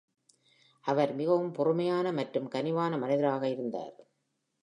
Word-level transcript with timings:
அவர் 0.85 1.11
மிகவும் 1.13 1.51
பொறுமையான 1.51 2.11
மற்றும் 2.11 2.47
கனிவான 2.47 2.97
மனிதராக 2.97 3.43
இருந்தார். 3.49 3.95